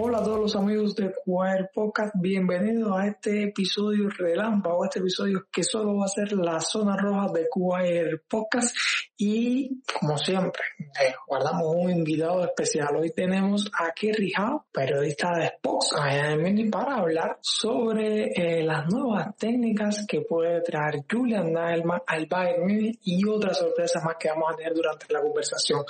[0.00, 5.48] Hola a todos los amigos de Jugar Podcast, bienvenidos a este episodio relámpago, este episodio
[5.50, 8.76] que solo va a ser la zona roja de Jugar Podcast
[9.16, 12.94] y como siempre eh, guardamos un invitado especial.
[12.94, 15.90] Hoy tenemos a Kerry Howe, periodista de Spox
[16.70, 22.70] para hablar sobre eh, las nuevas técnicas que puede traer Julian Nagelsmann al Bayern
[23.02, 25.82] y otras sorpresas más que vamos a tener durante la conversación.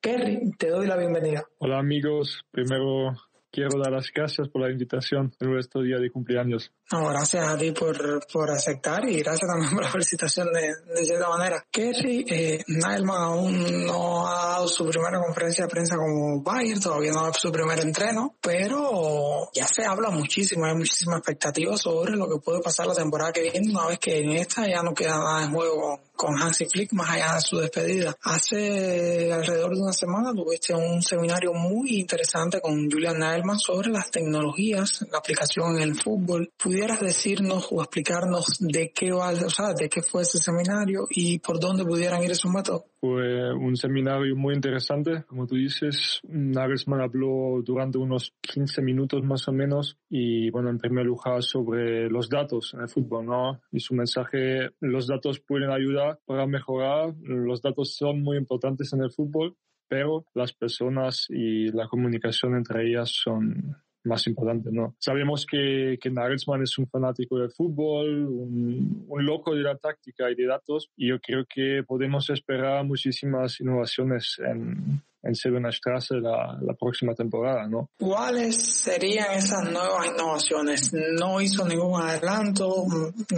[0.00, 1.44] Kerry, te doy la bienvenida.
[1.58, 3.12] Hola amigos, primero
[3.54, 6.72] quiero dar las gracias por la invitación en nuestro día de cumpleaños.
[6.90, 11.04] No, gracias a ti por, por aceptar y gracias también por la felicitación de, de
[11.04, 11.64] cierta manera.
[11.70, 17.12] Kerry, eh, Nailman aún no ha dado su primera conferencia de prensa como Bayer, todavía
[17.12, 22.16] no ha dado su primer entreno, pero ya se habla muchísimo, hay muchísima expectativa sobre
[22.16, 24.92] lo que puede pasar la temporada que viene, una vez que en esta ya no
[24.94, 28.16] queda nada en juego con Hansi Flick más allá de su despedida.
[28.22, 34.10] Hace alrededor de una semana tuviste un seminario muy interesante con Julian Nailman sobre las
[34.10, 36.52] tecnologías, la aplicación en el fútbol.
[36.56, 41.38] ¿Pudieras decirnos o explicarnos de qué va, o sea, de qué fue ese seminario y
[41.38, 42.84] por dónde pudieran ir esos métodos?
[43.04, 46.22] Fue un seminario muy interesante, como tú dices.
[46.26, 52.08] Nagelsmann habló durante unos 15 minutos más o menos y, bueno, en primer lugar sobre
[52.08, 53.60] los datos en el fútbol, ¿no?
[53.70, 59.02] Y su mensaje, los datos pueden ayudar para mejorar, los datos son muy importantes en
[59.02, 59.54] el fútbol,
[59.86, 64.94] pero las personas y la comunicación entre ellas son más importantes, ¿no?
[64.98, 70.30] Sabemos que, que Nagelsmann es un fanático del fútbol, un, un, loco de la táctica
[70.30, 76.14] y de datos, y yo creo que podemos esperar muchísimas innovaciones en, en Sevena Strasse
[76.20, 77.90] la, la, próxima temporada, ¿no?
[77.98, 80.92] ¿Cuáles serían esas nuevas innovaciones?
[81.18, 82.84] No hizo ningún adelanto,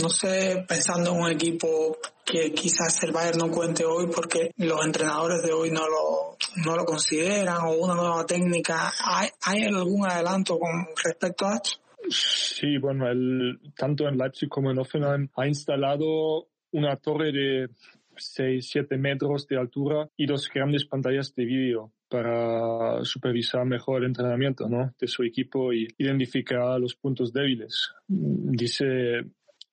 [0.01, 4.85] no sé, pensando en un equipo que quizás el Bayern no cuente hoy porque los
[4.85, 8.93] entrenadores de hoy no lo, no lo consideran o una nueva técnica.
[9.05, 11.79] ¿Hay, hay algún adelanto con respecto a esto?
[12.09, 17.69] Sí, bueno, el, tanto en Leipzig como en Offenheim ha instalado una torre de
[18.17, 24.09] 6, 7 metros de altura y dos grandes pantallas de vídeo para supervisar mejor el
[24.09, 24.95] entrenamiento ¿no?
[24.99, 27.91] de su equipo y identificar los puntos débiles.
[28.07, 29.25] Dice,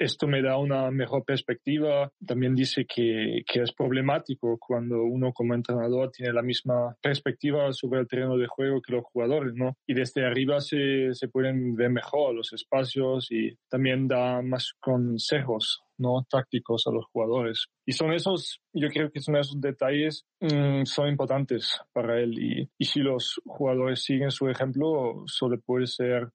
[0.04, 2.12] esto me da una mejor perspectiva.
[2.26, 8.08] También dice que, es problemático cuando uno como entrenador tiene la misma perspectiva sobre el
[8.08, 9.78] terreno de juego que los jugadores, ¿no?
[9.88, 16.26] Y desde arriba se, pueden ver mejor los espacios y también da más consejos no
[16.30, 17.68] tácticos a los jugadores.
[17.86, 22.68] Y son esos, yo creo que son esos detalles, mmm, son importantes para él.
[22.78, 26.30] Y si los jugadores siguen su ejemplo, solo puede ser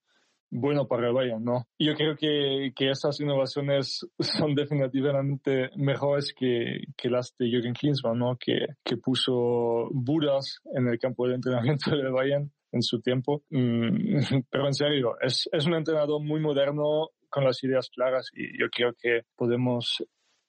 [0.50, 1.66] bueno para el Bayern, ¿no?
[1.78, 8.19] Yo creo que, que esas innovaciones son definitivamente mejores que, que las de Jürgen Klinsmann,
[8.19, 8.36] ¿no?
[8.38, 13.42] Que, que puso Budas en el campo de entrenamiento del Bayern en su tiempo.
[13.50, 14.19] Mm,
[14.50, 18.69] pero en serio, es, es un entrenador muy moderno con las ideas claras y yo
[18.70, 20.03] creo que podemos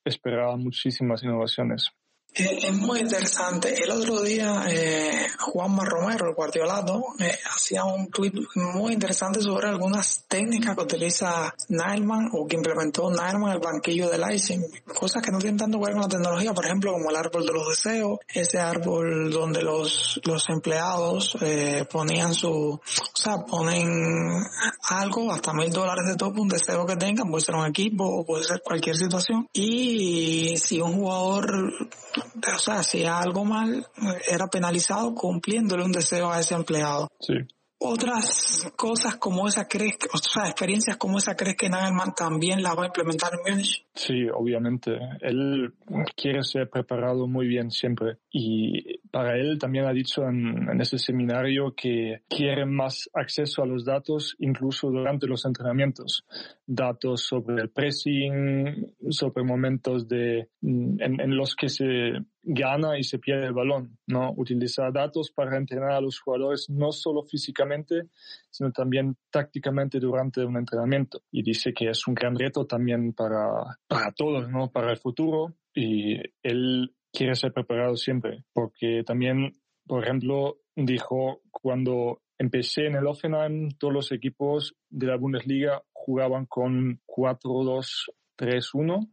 [0.05, 1.89] esperar muchísimas innovaciones.
[2.33, 3.73] Es muy interesante.
[3.83, 9.67] El otro día eh, Juanma Romero, el guardiolato, eh, hacía un tweet muy interesante sobre
[9.67, 14.61] algunas técnicas que utiliza Nailman o que implementó Nailman el banquillo del Leipzig.
[14.97, 17.45] Cosas que no tienen tanto que ver con la tecnología, por ejemplo, como el árbol
[17.45, 22.81] de los deseos, ese árbol donde los, los empleados eh, ponían su, o
[23.15, 24.43] sea, ponen
[24.87, 28.25] algo, hasta mil dólares de top, un deseo que tengan, puede ser un equipo o
[28.25, 29.47] puede ser cualquier situación.
[29.51, 31.73] Y si un jugador
[32.19, 33.85] o sea, hacía algo mal,
[34.29, 37.07] era penalizado cumpliéndole un deseo a ese empleado.
[37.19, 37.35] Sí.
[37.81, 42.73] Otras cosas como esa crees, o sea, experiencias como esa crees que Nagelman también la
[42.73, 43.85] va a implementar en Múnich.
[43.95, 44.99] Sí, obviamente.
[45.21, 45.73] Él
[46.17, 48.17] quiere ser preparado muy bien siempre.
[48.29, 53.65] Y para él también ha dicho en, en ese seminario que quiere más acceso a
[53.65, 56.25] los datos incluso durante los entrenamientos.
[56.71, 62.11] Datos sobre el pressing, sobre momentos de, en, en los que se
[62.43, 64.33] gana y se pierde el balón, ¿no?
[64.37, 68.03] Utilizar datos para entrenar a los jugadores no solo físicamente,
[68.51, 71.23] sino también tácticamente durante un entrenamiento.
[71.31, 74.71] Y dice que es un gran reto también para, para todos, ¿no?
[74.71, 75.55] Para el futuro.
[75.73, 83.07] Y él quiere ser preparado siempre, porque también, por ejemplo, dijo cuando empecé en el
[83.07, 89.07] Offenheim, todos los equipos de la Bundesliga jugaban con 4-2-3-1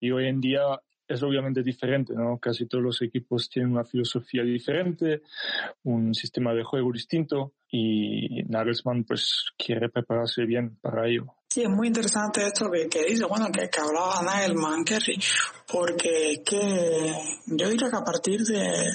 [0.00, 2.38] y hoy en día es obviamente diferente, ¿no?
[2.38, 5.22] Casi todos los equipos tienen una filosofía diferente,
[5.84, 11.26] un sistema de juego distinto y Nagelsmann pues quiere prepararse bien para ello.
[11.48, 15.20] Sí, es muy interesante esto que, dice, bueno, que, que hablaba Nagelman, Kerry,
[15.70, 17.14] porque que
[17.46, 18.88] yo diría que a partir de,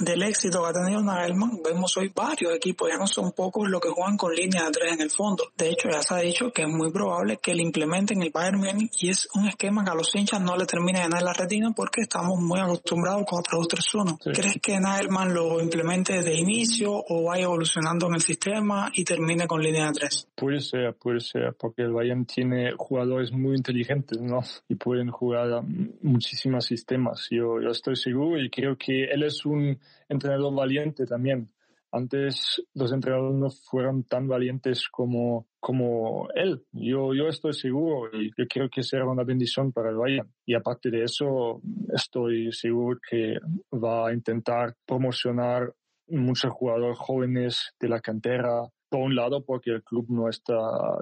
[0.00, 3.80] del éxito que ha tenido Nagelman, vemos hoy varios equipos, ya no son pocos los
[3.80, 5.44] que juegan con línea de tres en el fondo.
[5.56, 8.58] De hecho, ya se ha dicho que es muy probable que le implementen el Bayern
[8.58, 11.32] Munich y es un esquema que a los hinchas no le termine de ganar la
[11.32, 14.34] retina porque estamos muy acostumbrados con 4-2-3-1.
[14.34, 19.46] ¿Crees que Nagelman lo implemente desde inicio o vaya evolucionando en el sistema y termine
[19.46, 20.28] con línea de tres?
[20.34, 24.40] Puede ser, puede ser, porque el Bayern tiene jugadores muy inteligentes, ¿no?
[24.68, 25.62] Y pueden jugar
[26.02, 27.26] muchísimos sistemas.
[27.30, 31.50] Yo, yo estoy seguro y creo que él es un entrenador valiente también.
[31.92, 36.64] Antes los entrenadores no fueron tan valientes como, como él.
[36.72, 40.32] Yo, yo estoy seguro y yo creo que será una bendición para el Bayern.
[40.46, 41.60] Y aparte de eso,
[41.92, 43.38] estoy seguro que
[43.72, 45.74] va a intentar promocionar
[46.06, 50.56] muchos jugadores jóvenes de la cantera, por un lado porque el club no está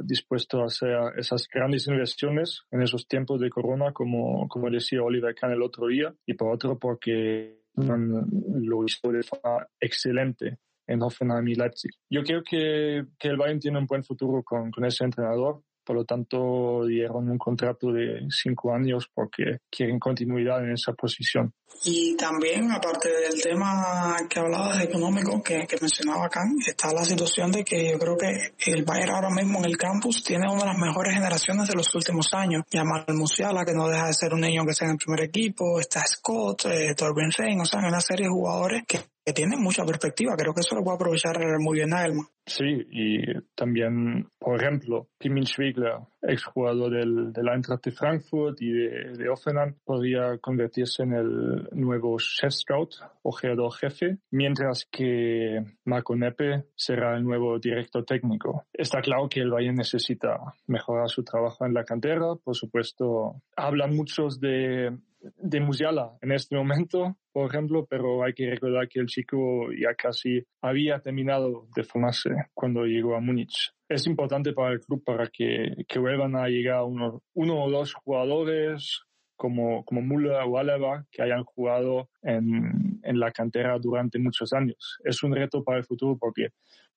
[0.04, 5.34] dispuesto a hacer esas grandes inversiones en esos tiempos de corona, como, como decía Oliver
[5.34, 11.46] Kahn el otro día, y por otro porque lo hizo de forma excelente en Hoffenheim
[11.48, 11.92] y Leipzig.
[12.10, 15.96] Yo creo que, que el Bayern tiene un buen futuro con, con ese entrenador por
[15.96, 21.50] lo tanto dieron un contrato de cinco años porque quieren continuidad en esa posición.
[21.82, 27.50] Y también, aparte del tema que hablabas económico que, que mencionaba acá, está la situación
[27.52, 30.66] de que yo creo que el Bayern ahora mismo en el campus tiene una de
[30.66, 32.64] las mejores generaciones de los últimos años.
[32.70, 35.80] Yamal Musiala, que no deja de ser un niño que está en el primer equipo,
[35.80, 38.98] está Scott, eh, Torben Rein, o sea, una serie de jugadores que
[39.28, 40.34] que tiene mucha perspectiva.
[40.38, 42.24] Creo que eso lo puede aprovechar muy bien Nagelman.
[42.46, 43.20] Sí, y
[43.54, 49.74] también, por ejemplo, Pimin Schwigler, exjugador del, del Eintracht de Frankfurt y de, de Offenheim,
[49.84, 57.14] podría convertirse en el nuevo chef scout o jugador jefe, mientras que Marco Neppe será
[57.14, 58.64] el nuevo director técnico.
[58.72, 62.34] Está claro que el Bayern necesita mejorar su trabajo en la cantera.
[62.42, 68.48] Por supuesto, hablan muchos de de Musiala en este momento, por ejemplo, pero hay que
[68.50, 73.72] recordar que el chico ya casi había terminado de formarse cuando llegó a Múnich.
[73.88, 77.94] Es importante para el club para que, que vuelvan a llegar uno, uno o dos
[77.94, 79.02] jugadores
[79.36, 84.98] como, como o Alaba que hayan jugado en, en la cantera durante muchos años.
[85.04, 86.48] Es un reto para el futuro porque,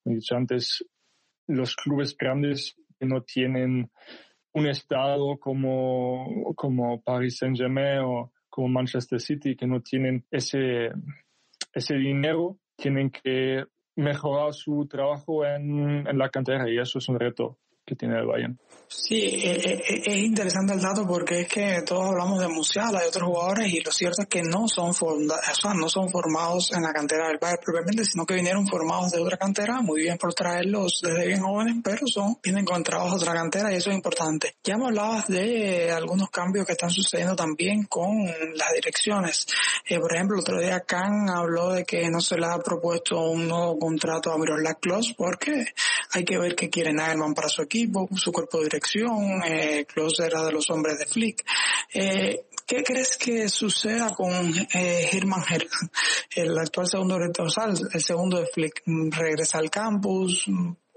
[0.02, 0.84] como he dicho antes,
[1.46, 3.90] los clubes grandes no tienen
[4.54, 10.90] un estado como, como Paris Saint-Germain o como Manchester City que no tienen ese,
[11.72, 13.64] ese dinero, tienen que
[13.96, 18.26] mejorar su trabajo en, en la cantera y eso es un reto que tiene el
[18.26, 18.58] Bayern.
[18.94, 23.02] Sí, eh, eh, eh, es, interesante el dato porque es que todos hablamos de Musiala
[23.04, 24.92] y otros jugadores y lo cierto es que no son,
[25.76, 29.38] no son formados en la cantera del Bayern propiamente, sino que vinieron formados de otra
[29.38, 33.32] cantera, muy bien por traerlos desde bien jóvenes, pero son, vienen con trabajo de otra
[33.34, 34.56] cantera y eso es importante.
[34.62, 39.46] Ya me hablabas de algunos cambios que están sucediendo también con las direcciones.
[40.00, 43.48] por ejemplo, el otro día Khan habló de que no se le ha propuesto un
[43.48, 45.64] nuevo contrato a Miroslav Klose porque
[46.12, 49.86] hay que ver qué quiere Nagelman para su equipo, su cuerpo de dirección, eh,
[50.24, 51.44] era de los hombres de Flick.
[51.94, 55.42] Eh, ¿Qué crees que suceda con eh, Hermann
[56.34, 57.48] el actual segundo director,
[57.92, 58.82] el segundo de Flick?
[58.86, 60.46] ¿Regresa al campus?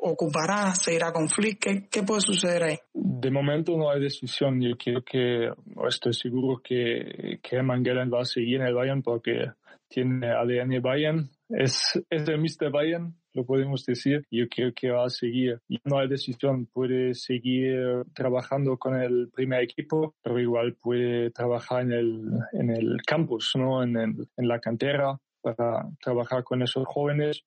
[0.08, 2.78] ocupará, se irá con Flick, ¿Qué, puede suceder ahí?
[2.94, 5.50] De momento no hay decisión, yo creo que,
[5.88, 9.52] estoy seguro que, que Hermann va a seguir en el Bayern porque
[9.88, 12.70] tiene ADN Bayern, es, es el Mr.
[12.72, 14.26] Bayern, lo podemos decir.
[14.32, 15.60] Yo creo que va a seguir.
[15.68, 21.84] Y no hay decisión, puede seguir trabajando con el primer equipo, pero igual puede trabajar
[21.84, 22.24] en el,
[22.54, 23.84] en el campus, ¿no?
[23.84, 27.44] En, en la cantera para trabajar con esos jóvenes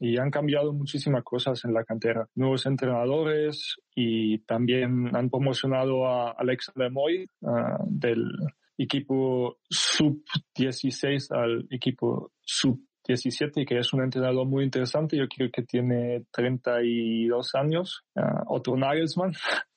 [0.00, 2.28] y han cambiado muchísimas cosas en la cantera.
[2.34, 8.30] Nuevos entrenadores y también han promocionado a Alex Lemoy ah, del
[8.78, 15.16] equipo sub-16 al equipo sub 17, que es un entrenador muy interesante.
[15.16, 18.04] Yo creo que tiene 32 años.
[18.14, 19.32] Uh, otro Nagelsmann,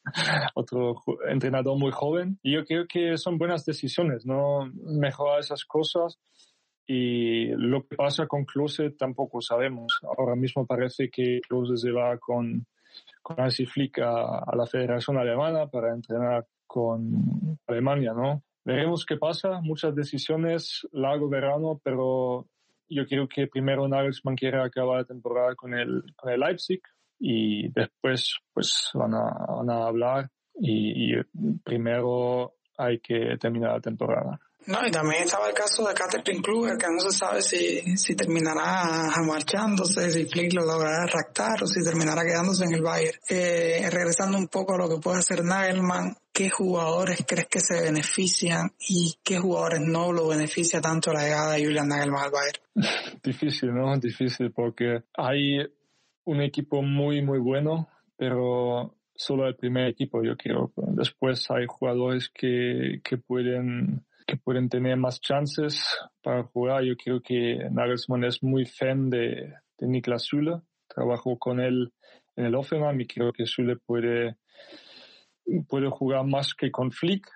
[0.56, 0.96] otro
[1.28, 2.40] entrenador muy joven.
[2.44, 4.72] Y yo creo que son buenas decisiones, ¿no?
[4.74, 6.20] Mejorar esas cosas.
[6.88, 10.00] Y lo que pasa con Klose tampoco sabemos.
[10.18, 12.68] Ahora mismo parece que Klose se va con,
[13.24, 18.44] con Hansi Flick a, a la Federación Alemana para entrenar con Alemania, ¿no?
[18.66, 22.48] Veremos qué pasa, muchas decisiones, largo verano, pero
[22.90, 26.82] yo creo que primero Nagelsmann quiere acabar la temporada con el, con el Leipzig
[27.20, 31.14] y después pues van a, van a hablar y,
[31.64, 34.40] primero hay que terminar la temporada.
[34.68, 38.16] No, y también estaba el caso de Catherine Kluger, que no se sabe si, si
[38.16, 43.18] terminará marchándose, si Flick lo logrará ractar o si terminará quedándose en el Bayern.
[43.30, 47.82] Eh, regresando un poco a lo que puede hacer Nagelman, ¿qué jugadores crees que se
[47.82, 52.60] benefician y qué jugadores no lo beneficia tanto la llegada de Julian Nagelman al Bayern?
[53.24, 53.98] Difícil, ¿no?
[53.98, 55.66] Difícil porque hay
[56.26, 57.88] un equipo muy, muy bueno,
[58.18, 60.74] pero solo el primer equipo, yo creo.
[60.76, 66.84] Después hay jugadores que, que pueden que pueden tener más chances para jugar.
[66.84, 70.62] Yo creo que Nagelsmann es muy fan de, de Niklas Süle.
[70.88, 71.94] Trabajo con él
[72.36, 74.38] en el Offenbach y creo que Süle puede,
[75.68, 77.28] puede jugar más que con Flick.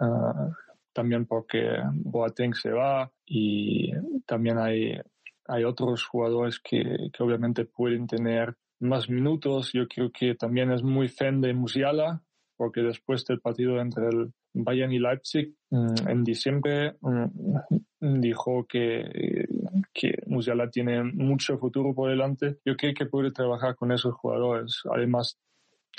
[0.00, 0.50] Ah,
[0.92, 3.92] también porque Boateng se va y
[4.26, 4.98] también hay,
[5.46, 9.72] hay otros jugadores que, que obviamente pueden tener más minutos.
[9.72, 12.22] Yo creo que también es muy fan de Musiala,
[12.56, 19.46] porque después del partido entre el Bayern y Leipzig mm, en diciembre mm, dijo que,
[19.94, 22.58] que Musiala tiene mucho futuro por delante.
[22.64, 24.82] Yo creo que puede trabajar con esos jugadores.
[24.94, 25.38] Además,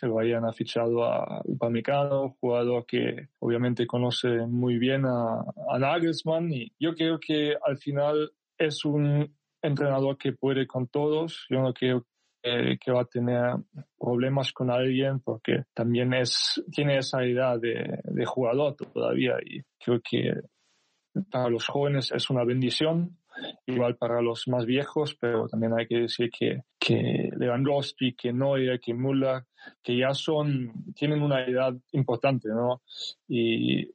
[0.02, 6.52] el Bayern ha fichado a Upamecano, jugador que obviamente conoce muy bien a, a Nagelsmann
[6.52, 11.46] y yo creo que al final es un entrenador que puede con todos.
[11.50, 12.06] Yo no creo
[12.44, 13.56] que va a tener
[13.98, 20.02] problemas con alguien porque también es, tiene esa edad de, de jugador todavía y creo
[20.04, 20.34] que
[21.32, 23.18] para los jóvenes es una bendición,
[23.66, 28.80] igual para los más viejos, pero también hay que decir que, que Lewandowski, que Neuer,
[28.80, 29.44] que Müller,
[29.82, 32.82] que ya son, tienen una edad importante, ¿no?
[33.28, 33.92] Y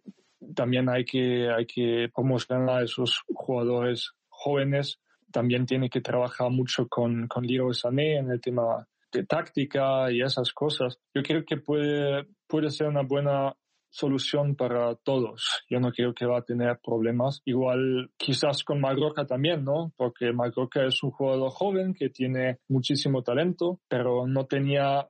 [0.55, 6.89] también hay que, hay que promocionar a esos jugadores jóvenes también tiene que trabajar mucho
[6.89, 10.99] con, con Leroy Sané en el tema de táctica y esas cosas.
[11.15, 13.55] Yo creo que puede, puede ser una buena
[13.90, 15.64] solución para todos.
[15.68, 17.42] Yo no creo que va a tener problemas.
[17.45, 19.92] Igual quizás con Magroca también, ¿no?
[19.97, 25.09] Porque Magroca es un jugador joven que tiene muchísimo talento, pero no tenía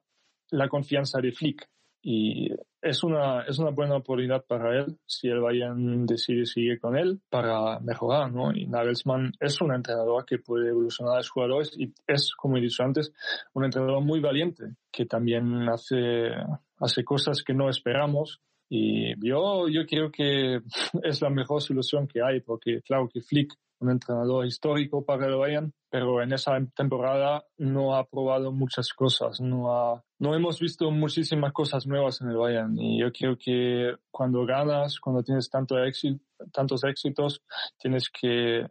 [0.51, 1.69] la confianza de Flick.
[2.01, 2.49] Y
[2.81, 7.21] es una, es una buena oportunidad para él si el Bayern decide seguir con él
[7.29, 8.53] para mejorar, ¿no?
[8.55, 12.61] Y Nagelsmann es un entrenador que puede evolucionar a los jugadores y es, como he
[12.61, 13.13] dicho antes,
[13.53, 16.31] un entrenador muy valiente que también hace,
[16.79, 20.61] hace cosas que no esperamos y yo, yo creo que
[21.03, 25.37] es la mejor solución que hay porque claro que Flick un entrenador histórico para el
[25.37, 30.91] Bayern, pero en esa temporada no ha probado muchas cosas, no ha, no hemos visto
[30.91, 35.79] muchísimas cosas nuevas en el Bayern y yo creo que cuando ganas, cuando tienes tanto
[35.83, 37.43] éxito, tantos éxitos,
[37.79, 38.67] tienes que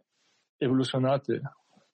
[0.60, 1.40] evolucionarte,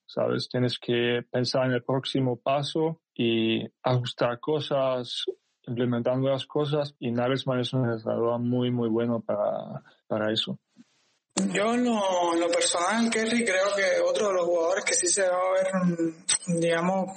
[0.05, 0.49] ¿sabes?
[0.49, 5.25] Tienes que pensar en el próximo paso y ajustar cosas,
[5.67, 10.57] implementar nuevas cosas y Nagelsmann es un entrenador muy, muy bueno para, para eso.
[11.35, 15.35] Yo en lo, personal, Kerry, creo que otro de los jugadores que sí se va
[15.35, 16.13] a ver,
[16.47, 17.09] digamos,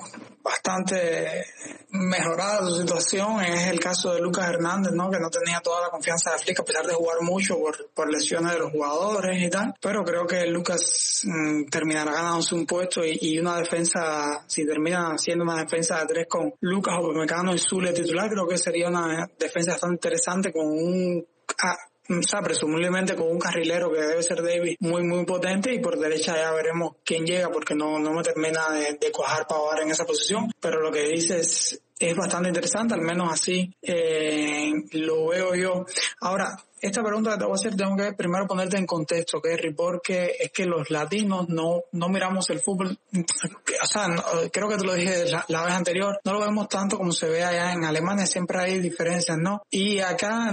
[0.42, 1.46] bastante
[1.90, 5.08] mejorada su situación es el caso de Lucas Hernández, ¿no?
[5.08, 8.12] Que no tenía toda la confianza de Flick a pesar de jugar mucho por, por
[8.12, 9.74] lesiones de los jugadores y tal.
[9.80, 15.44] Pero creo que Lucas mm, terminará ganándose un puesto y, una defensa, si termina siendo
[15.44, 19.72] una defensa de tres con Lucas Opemecano y Zule titular, creo que sería una defensa
[19.72, 21.24] bastante interesante con un
[21.62, 21.76] ah,
[22.08, 25.98] o sea, presumiblemente con un carrilero que debe ser David muy, muy potente y por
[25.98, 29.90] derecha ya veremos quién llega porque no, no me termina de, de cuajar para en
[29.90, 35.54] esa posición, pero lo que dices es bastante interesante, al menos así eh, lo veo
[35.54, 35.86] yo.
[36.20, 39.74] Ahora, esta pregunta que te voy a hacer tengo que primero ponerte en contexto, Kerry,
[39.74, 44.06] porque es que los latinos no, no miramos el fútbol, o sea,
[44.52, 47.44] creo que te lo dije la, vez anterior, no lo vemos tanto como se ve
[47.44, 49.62] allá en Alemania, siempre hay diferencias, ¿no?
[49.70, 50.50] Y acá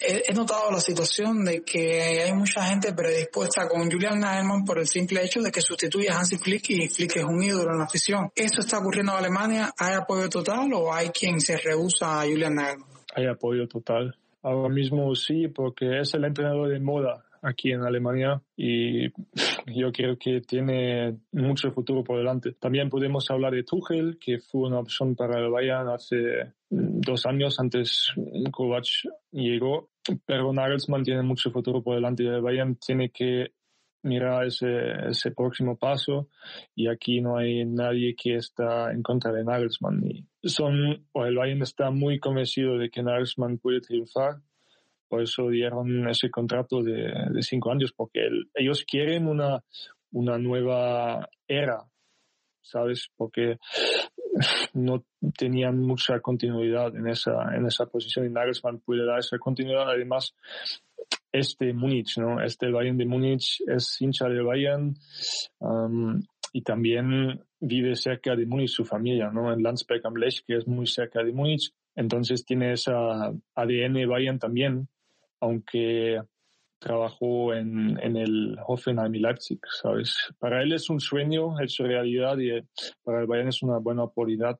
[0.00, 4.86] he, notado la situación de que hay mucha gente predispuesta con Julian Nagelsmann por el
[4.86, 7.84] simple hecho de que sustituye a Hansi Flick y Flick es un ídolo en la
[7.84, 8.30] afición.
[8.34, 9.72] ¿Eso está ocurriendo en Alemania?
[9.78, 12.94] ¿Hay apoyo total o hay quien se rehúsa a Julian Nagelsmann?
[13.14, 18.42] Hay apoyo total Ahora mismo sí, porque es el entrenador de moda aquí en Alemania
[18.54, 19.08] y
[19.74, 22.52] yo creo que tiene mucho futuro por delante.
[22.52, 27.58] También podemos hablar de Tuchel, que fue una opción para el Bayern hace dos años
[27.58, 28.12] antes
[28.52, 28.84] Kovac
[29.32, 29.88] llegó,
[30.26, 33.52] pero Nagelsmann tiene mucho futuro por delante y el Bayern tiene que
[34.02, 36.28] mirar ese, ese próximo paso
[36.74, 40.04] y aquí no hay nadie que está en contra de Nagelsmann.
[40.04, 44.36] Y son, o el Bayern está muy convencido de que Nagelsmann puede triunfar,
[45.08, 48.20] por eso dieron ese contrato de, de cinco años, porque
[48.54, 49.62] ellos quieren una,
[50.12, 51.84] una nueva era,
[52.62, 53.10] ¿sabes?
[53.16, 53.58] Porque
[54.72, 55.04] no
[55.36, 59.88] tenían mucha continuidad en esa, en esa posición y Nagelsmann puede dar esa continuidad.
[59.88, 60.34] Además,
[61.30, 62.40] este Múnich, ¿no?
[62.42, 64.96] Este Bayern de Múnich es hincha del Bayern
[65.58, 66.20] um,
[66.54, 69.52] y también vive cerca de Múnich su familia, ¿no?
[69.52, 71.72] En Landsberg am Lech, que es muy cerca de Múnich.
[71.96, 74.88] Entonces tiene esa ADN Bayern también,
[75.40, 76.22] aunque
[76.78, 80.14] trabajó en, en el Hoffenheim y Leipzig, ¿sabes?
[80.38, 82.50] Para él es un sueño hecho realidad y
[83.02, 84.56] para el Bayern es una buena oportunidad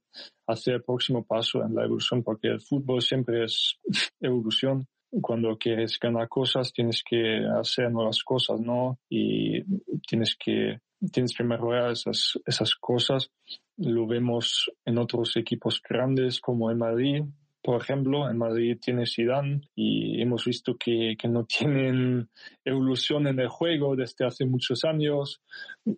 [0.48, 3.78] hacer el próximo paso en la evolución, porque el fútbol siempre es
[4.20, 4.88] evolución.
[5.22, 8.98] Cuando quieres ganar cosas, tienes que hacer nuevas cosas, ¿no?
[9.08, 9.62] Y
[10.08, 10.80] tienes que,
[11.12, 13.30] tienes que mejorar esas, esas cosas.
[13.76, 17.22] Lo vemos en otros equipos grandes como en Madrid,
[17.64, 22.28] por ejemplo, en Madrid tiene Zidane y hemos visto que, que, no tienen
[22.62, 25.40] evolución en el juego desde hace muchos años.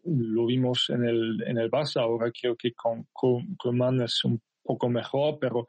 [0.04, 4.88] Lo vimos en el, en el Barça, ahora creo que con Koeman es un poco
[4.88, 5.66] mejor, pero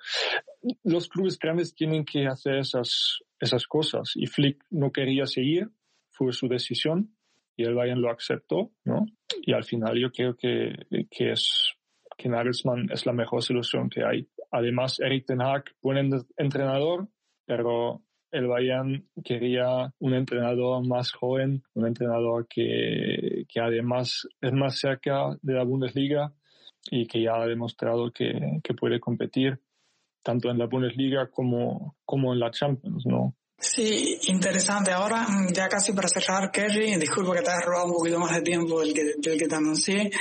[0.83, 4.11] los clubes grandes tienen que hacer esas, esas cosas.
[4.13, 5.67] Y Flick no quería seguir,
[6.11, 7.16] fue su decisión
[7.57, 9.05] y el Bayern lo aceptó, ¿no?
[9.41, 10.73] Y al final yo creo que,
[11.11, 11.73] que es
[12.17, 17.07] que Nagelsmann es la mejor solución que hay Además, Eric Ten Hag, buen entrenador,
[17.45, 24.79] pero el Bayern quería un entrenador más joven, un entrenador que, que además es más
[24.79, 26.33] cerca de la Bundesliga
[26.89, 29.59] y que ya ha demostrado que, que puede competir
[30.23, 33.35] tanto en la Bundesliga como, como en la Champions, ¿no?
[33.59, 34.91] Sí, interesante.
[34.91, 38.41] Ahora, ya casi para cerrar, Kerry, disculpa que te haya robado un poquito más de
[38.41, 40.11] tiempo del que, del que te anuncié.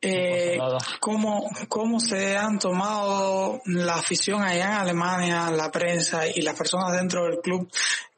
[0.00, 0.56] Eh,
[1.00, 6.92] ¿cómo, ¿Cómo se han tomado la afición allá en Alemania, la prensa y las personas
[6.92, 7.68] dentro del club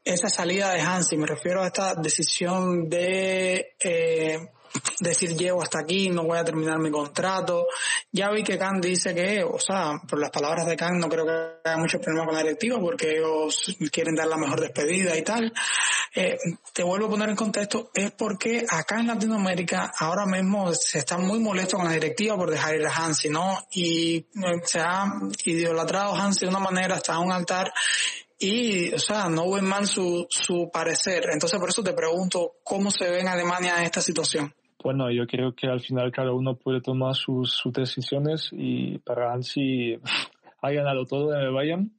[0.04, 1.16] esa salida de Hansi?
[1.16, 4.50] Me refiero a esta decisión de eh,
[5.00, 7.66] decir llego hasta aquí, no voy a terminar mi contrato.
[8.12, 11.26] Ya vi que Khan dice que, o sea, por las palabras de Khan no creo
[11.26, 15.22] que haya mucho problema con la directiva porque ellos quieren dar la mejor despedida y
[15.22, 15.52] tal.
[16.14, 16.36] Eh,
[16.72, 21.18] te vuelvo a poner en contexto, es porque acá en Latinoamérica ahora mismo se está
[21.18, 23.66] muy molesto con la directiva por dejar ir a Hansi, ¿no?
[23.72, 24.26] Y eh,
[24.64, 25.04] se ha
[25.44, 27.72] idolatrado Hansi de una manera hasta un altar
[28.38, 31.28] y, o sea, no ven mal su, su parecer.
[31.32, 34.54] Entonces, por eso te pregunto, ¿cómo se ve en Alemania esta situación?
[34.82, 39.32] Bueno, yo creo que al final cada uno puede tomar sus, sus decisiones y para
[39.32, 39.98] Hansi
[40.62, 41.92] ha ganado todo en el Bayern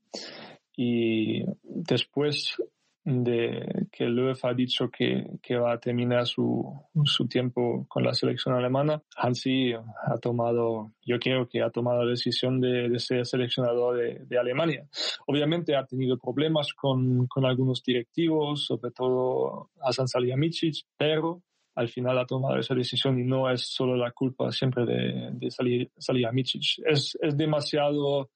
[0.76, 2.56] y después
[3.04, 6.64] de que Löw ha dicho que, que va a terminar su,
[7.06, 12.12] su, tiempo con la selección alemana, Hansi ha tomado, yo creo que ha tomado la
[12.12, 14.88] decisión de, de ser seleccionador de, de, Alemania.
[15.28, 21.42] Obviamente ha tenido problemas con, con algunos directivos, sobre todo Hasan Salihamidzic, pero
[21.80, 25.50] al final ha tomado esa decisión y no es solo la culpa siempre de, de
[25.98, 26.84] Salihamidzic.
[26.86, 28.32] Es, es demasiado,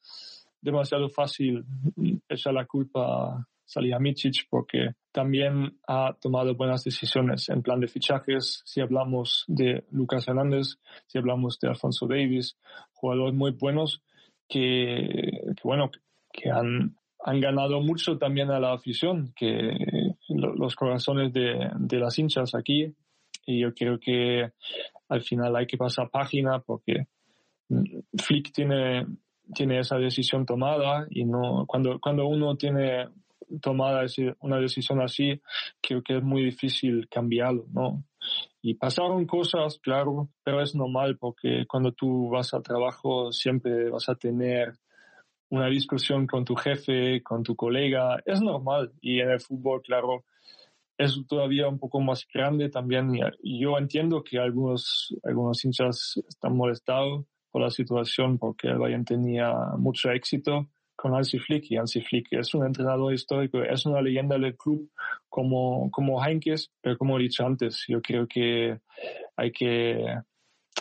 [0.62, 1.65] demasiado fácil
[2.29, 8.62] echar la culpa Salihamidzic porque también ha tomado buenas decisiones en plan de fichajes.
[8.63, 10.77] Si hablamos de Lucas Hernández,
[11.08, 12.58] si hablamos de Alfonso Davis,
[12.93, 14.03] jugadores muy buenos
[14.47, 15.91] que, bueno,
[16.32, 19.75] que han, han ganado mucho también a la afición, que
[20.29, 22.95] los corazones de las hinchas aquí.
[23.45, 24.51] Y yo creo que
[25.10, 27.08] al final hay que pasar página porque
[28.17, 29.06] Flick tiene,
[29.53, 33.08] tiene esa decisión tomada y no, cuando, cuando uno tiene
[33.62, 34.06] tomada
[34.39, 35.41] una decisión así,
[35.82, 38.03] creo que es muy difícil cambiarlo, ¿no?
[38.62, 44.08] Y pasaron cosas, claro, pero es normal porque cuando tú vas al trabajo siempre vas
[44.08, 44.73] a tener
[45.49, 48.93] una discusión con tu jefe, con tu colega, es normal.
[49.01, 50.23] Y en el fútbol, claro,
[50.97, 53.12] es todavía un poco más grande también.
[53.41, 59.53] Yo entiendo que algunos, algunos hinchas están molestados por la situación porque el Bayern tenía
[59.77, 64.38] mucho éxito con Hansi Flick y Hansi Flick es un entrenador histórico, es una leyenda
[64.38, 64.89] del club
[65.27, 68.79] como, como Heinkes, pero como he dicho antes, yo creo que
[69.36, 70.06] hay que,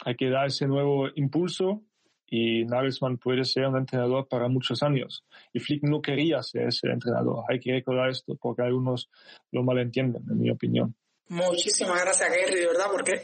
[0.05, 1.83] hay que dar ese nuevo impulso
[2.35, 5.23] y Nagelsmann puede ser un entrenador para muchos años.
[5.53, 7.45] Y Flick no quería ser ese entrenador.
[7.47, 9.11] Hay que recordar esto porque algunos
[9.51, 10.95] lo malentienden, en mi opinión.
[11.33, 13.23] Muchísimas gracias, Gary, de verdad, porque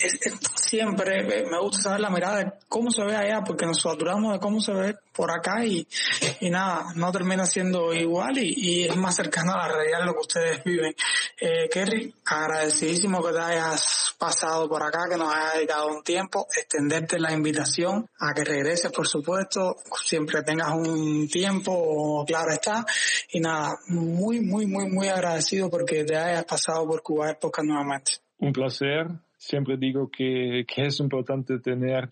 [0.55, 4.40] siempre me gusta saber la mirada de cómo se ve allá, porque nos saturamos de
[4.40, 5.87] cómo se ve por acá y,
[6.40, 10.07] y nada, no termina siendo igual y, y, es más cercano a la realidad de
[10.07, 10.94] lo que ustedes viven.
[11.38, 16.47] Eh, Kerry, agradecidísimo que te hayas pasado por acá, que nos hayas dedicado un tiempo,
[16.57, 22.87] extenderte la invitación a que regreses, por supuesto, siempre tengas un tiempo, claro está,
[23.33, 27.97] y nada, muy, muy, muy, muy agradecido porque te hayas pasado por Cuba Época nuevamente.
[28.38, 29.08] Un placer
[29.38, 32.11] siempre digo que, es importante tener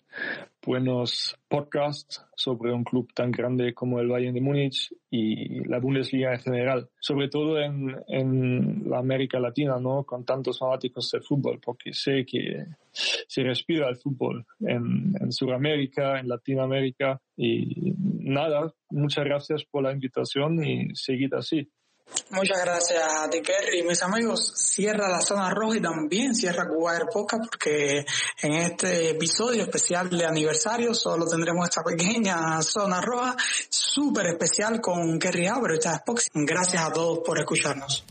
[0.65, 6.33] buenos podcasts sobre un club tan grande como el Bayern de Múnich y la Bundesliga
[6.33, 10.03] en general, sobre todo en, en la América Latina, ¿no?
[10.03, 16.19] Con tantos fanáticos del fútbol, porque sé que se respira el fútbol en, en Sudamérica,
[16.19, 21.69] en Latinoamérica y nada, muchas gracias por la invitación y seguid así.
[22.29, 23.83] Muchas gracias a ti, Kerry.
[23.83, 26.99] Mis amigos, cierra la zona roja y también cierra Cuba
[27.49, 28.05] porque
[28.41, 33.35] en este episodio especial de aniversario solo tendremos esta pequeña zona roja
[33.69, 35.79] súper especial con Kerry Abro y
[36.33, 38.03] Gracias a todos por escucharnos.